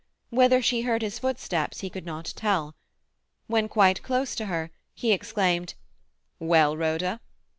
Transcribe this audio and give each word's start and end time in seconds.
Whether 0.31 0.63
she 0.63 0.81
heard 0.81 1.03
his 1.03 1.19
footsteps 1.19 1.81
he 1.81 1.89
could 1.91 2.07
not 2.07 2.33
tell. 2.35 2.73
When 3.45 3.69
quite 3.69 4.01
close 4.01 4.33
to 4.33 4.47
her, 4.47 4.71
he 4.95 5.11
exclaimed,— 5.11 5.75
"Well, 6.39 6.75
Rhoda?" 6.75 7.19